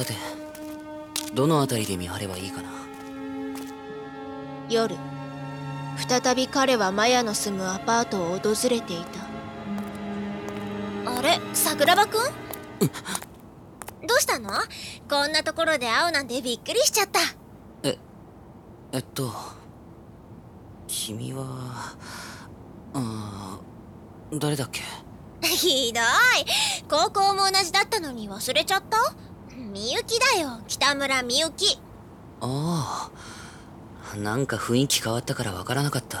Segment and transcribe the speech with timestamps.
[0.00, 0.14] さて
[1.34, 2.70] どの辺りで見張ればいいかな？
[4.70, 4.96] 夜
[6.08, 9.04] 再び彼はマヤの住むアパートを訪れてい
[11.04, 11.12] た。
[11.18, 12.20] あれ桜庭くん。
[14.06, 14.48] どうしたの？
[15.08, 17.20] こんなところで会うなんてびっくりしちゃった。
[17.82, 17.98] え
[18.92, 19.30] えっと
[20.86, 21.44] 君は
[22.94, 24.80] あー誰だっけ？
[25.46, 26.04] ひどい。
[26.88, 28.96] 高校も同じだったのに忘れちゃった？
[29.70, 30.58] みゆきだよ。
[30.66, 31.78] 北村みゆき。
[32.40, 33.10] あ
[34.12, 34.16] あ。
[34.16, 36.20] なんか雰囲気変わったからわからなかった。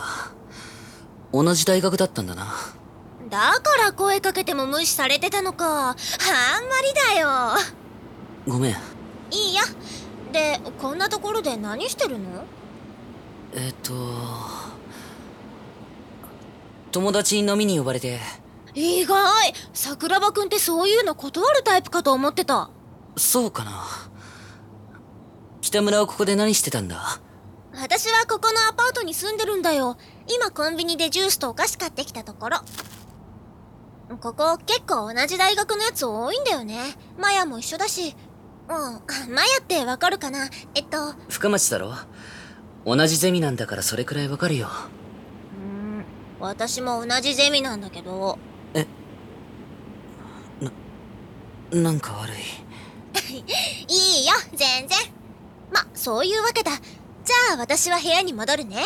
[1.32, 2.46] 同じ大学だったんだな。
[3.28, 5.90] だから声かけても無視されてたのか。
[5.90, 5.96] あんま
[6.82, 7.28] りだよ。
[8.46, 8.72] ごめん。
[9.32, 9.62] いいよ
[10.32, 12.44] でこんなところで何してるの？
[13.52, 13.92] えっと
[16.92, 18.20] 友達に飲みに呼ばれて。
[18.74, 19.52] 意外。
[19.72, 22.70] 桜庭くんってそういうの断るタイプかと思ってた
[23.16, 23.84] そうかな。
[25.60, 27.20] 北村はここで何してたんだ？
[27.72, 29.96] 私はここのアパートに住んでるんだよ。
[30.28, 32.58] 今コンビニでジュースとお菓子買ってきたところ。
[34.20, 36.78] ここ結構同じ大学のやつ多いんだよね。
[37.18, 38.16] マヤも一緒だし。
[38.68, 38.76] うん
[39.34, 40.48] マヤってわかるかな？
[40.74, 41.14] えっと。
[41.28, 41.94] 深町だろ
[42.84, 44.68] 同じゼミなんだからそれくらいわかるよ。
[45.54, 46.04] うん
[46.40, 48.38] 私も同じゼミなんだけど。
[48.74, 48.86] え
[50.60, 52.36] ななんか悪い
[53.88, 54.98] いいよ全然。
[55.72, 56.72] まそういうわけだ。
[56.72, 58.84] じゃあ私は部屋に戻るね。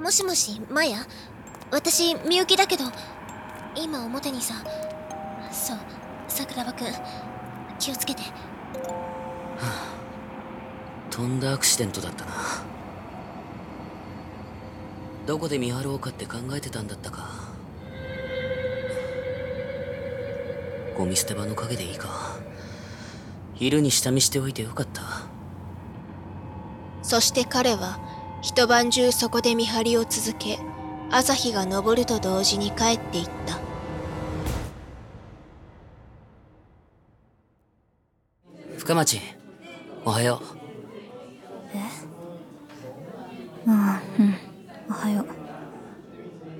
[0.00, 1.06] もしもしマヤ？
[1.70, 2.84] 私みゆきだけど。
[3.76, 4.54] 今表にさ
[5.52, 5.78] そう
[6.26, 6.86] 桜庭くん。
[7.78, 8.22] 気をつけて。
[8.22, 8.28] は
[9.60, 12.32] あとんだアクシデントだったな。
[15.26, 17.28] どこで見張ろうかって考えてたんだったか。
[21.00, 22.36] ゴミ捨て場の陰でいいか。
[23.54, 25.00] 昼に下見しておいてよかった。
[27.02, 27.98] そして彼は
[28.42, 30.58] 一晩中そこで見張りを続け
[31.10, 33.58] 朝日が昇ると同時に帰っていった。
[38.76, 39.20] 深町
[40.04, 40.42] おはよ
[43.66, 44.34] ああうん。
[44.90, 45.26] おはよう。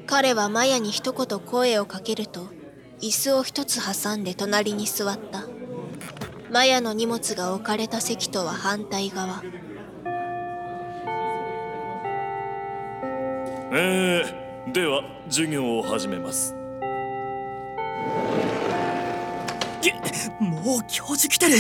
[0.07, 2.60] 彼はマヤに一言声をかけると
[3.01, 5.45] 椅子を一つ挟んで隣に座った。
[6.51, 9.43] マヤの荷物が置かれた席とは反対側。
[13.73, 16.55] えー、では授業を始めます。
[20.41, 21.55] もう教授来てる。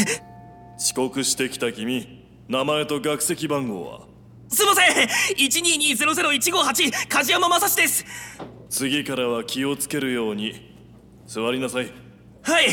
[0.77, 4.01] 遅刻してきた君名前と学籍番号は？
[4.49, 5.09] すいません。
[5.37, 8.05] 122-00158梶山正史です。
[8.69, 10.70] 次からは気をつけるように
[11.33, 11.93] 座りなさい。
[12.43, 12.67] はい。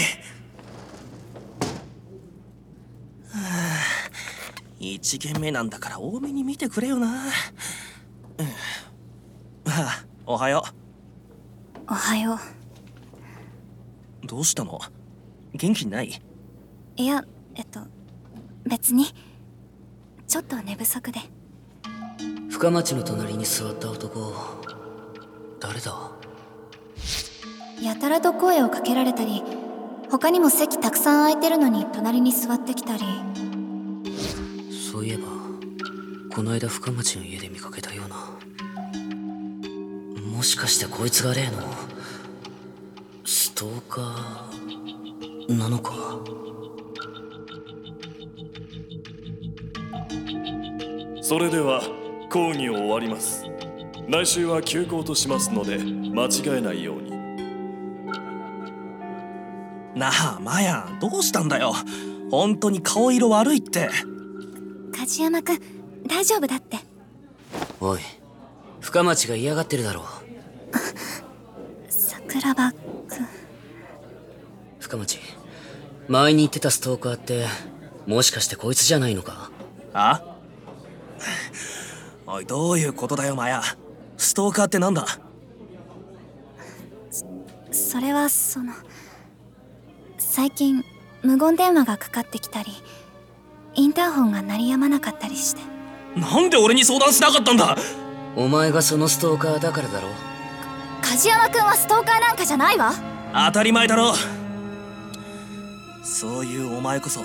[4.79, 7.13] 一限目なんだから多めに見てくれよな、うん、
[9.67, 10.63] あおはよ
[11.88, 12.40] おはよ
[14.23, 14.28] う。
[14.28, 14.79] どうしたの？
[15.53, 16.19] 元気ない？
[16.96, 17.23] いや
[17.53, 17.81] えっと
[18.66, 19.06] 別に。
[20.28, 21.19] ちょっと寝不足で。
[22.50, 24.34] 深町の隣に座った男
[25.59, 26.16] 誰だ？
[27.81, 29.43] やたらと声をかけられたり
[30.09, 33.03] 他にも席たくさん空いてるのに隣に座ってきたり。
[34.91, 35.23] そういえば
[36.33, 38.16] この間深町の家で見かけたような。
[40.37, 41.63] もしかしてこいつが例の
[43.25, 45.93] ストーカーなのか？
[51.21, 51.81] それでは
[52.29, 53.45] 講義を終わります。
[54.07, 57.16] 来週は休校としますので間違えないように
[59.97, 61.74] なあマヤどうしたんだよ？
[62.30, 63.90] 本当に顔色悪いって。
[64.96, 65.59] 梶山くん
[66.08, 66.78] 大丈夫だって。
[67.80, 68.00] おい
[68.81, 70.06] 深町が嫌がってるだろう。
[71.90, 72.78] 桜庭くん。
[74.79, 75.20] 深町
[76.08, 77.46] 前に言ってたストーカーって
[78.05, 79.52] もしかしてこいつじゃないのか？
[79.93, 80.22] あ？
[82.26, 83.61] おいどういうことだよマヤ。
[84.17, 85.05] ストーカーってなんだ？
[87.72, 88.73] それはその
[90.37, 90.85] 最近
[91.23, 92.72] 無言電話がかかってきたり
[93.73, 95.61] インターホンが鳴りやまなかったりして。
[96.16, 97.75] なんで俺に相談しなかったんだ？
[98.35, 100.09] お前がそのストーカーだからだろ。
[101.01, 102.93] 梶山くんはストーカーなんかじゃないわ。
[103.47, 104.13] 当たり前だろ。
[106.03, 107.22] そういうお前こそ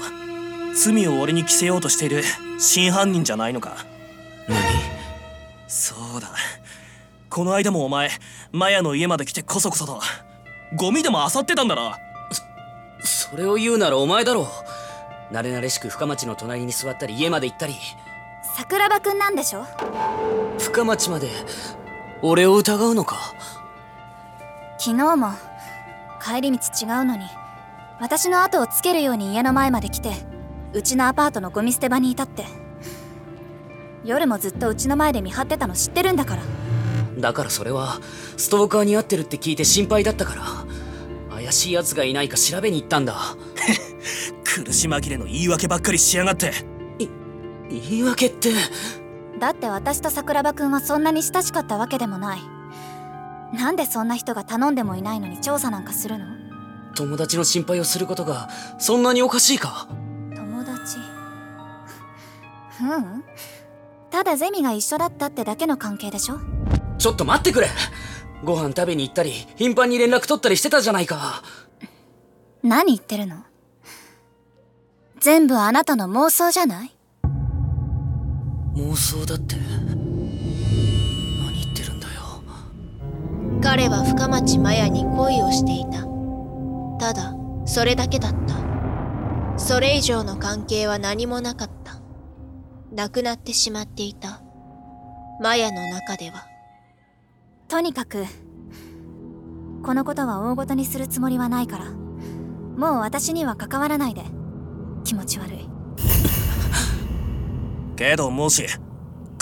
[0.75, 2.23] 罪を俺に着せようとしている
[2.59, 3.77] 真犯人じゃないのか？
[4.49, 4.59] 何？
[5.69, 6.31] そうだ。
[7.29, 8.09] この間もお前
[8.53, 10.01] マヤの家まで来てこそこそと
[10.77, 11.93] ゴミでも漁ってたんだろ？
[13.33, 14.43] それを言うならお前だろ
[15.31, 15.35] う。
[15.35, 17.75] 慣れ慣れしく深町の隣に座ったり家まで行ったり。
[18.55, 19.65] 桜庭くんなんでしょ？
[20.59, 21.31] 深町まで
[22.21, 23.33] 俺を疑うのか？
[24.77, 25.33] 昨日も
[26.23, 27.25] 帰り道違うのに
[28.01, 30.13] 私の後をつけるように家の前まで来て
[30.75, 32.45] うちのアパートのゴミ捨て場にいたって。
[34.05, 36.43] 夜もずっとうちの前で見張ってたの知ってるんだから。
[37.17, 37.99] だからそれは
[38.37, 40.62] ストーカーに会ってるって聞いて心配だったから
[41.43, 43.15] 怪しい奴がいないか調べに行ったんだ。
[44.45, 46.53] 苦し紛れの言い訳ばっかりしやがって。
[47.71, 48.53] 言い訳って。
[49.39, 52.41] だって私と桜庭くんはそんなに親しかったわけでもない。
[53.55, 56.27] なんでそんな人が頼んでもいないのに調査なんかするの？
[56.95, 59.89] 友達の心配をすることがそんなにおかしいか。
[60.35, 60.99] 友達？
[62.83, 63.25] ううん？
[64.11, 66.39] ただゼミが一緒だったってだけの関係でしょ？
[66.99, 67.69] ちょっと待ってくれ
[68.45, 71.43] ご飯食べに行ったり頻繁に連絡取ったりしてたじゃないか。
[72.63, 73.37] 何言ってるの？
[75.21, 76.93] 全部あなたの妄想じゃない？
[78.75, 79.57] 妄想だって？
[79.57, 79.65] 何
[81.63, 82.43] 言ってるんだよ。
[83.63, 86.07] 彼は深町麻也に恋をしていた。
[86.99, 87.35] ただ
[87.65, 89.59] それだけだった。
[89.59, 92.01] それ以上の関係は何もなかった。
[92.93, 94.43] なくなってしまっていた。
[95.41, 96.47] 麻也の中では
[97.73, 98.27] とにかく
[99.83, 104.25] このことは大ごとにするつもりはないからもう私には関わらないで。
[105.05, 105.67] 気持ち悪い。
[107.97, 108.67] けどもし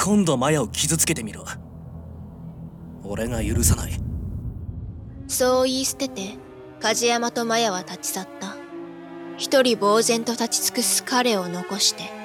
[0.01, 1.45] 今度マヤを傷つけてみろ。
[3.03, 4.01] 俺が許さない。
[5.27, 6.39] そう言い捨てて
[6.79, 8.55] 梶山と麻也は立ち去った。
[9.39, 12.20] 一人呆然と立ち尽くす彼を残して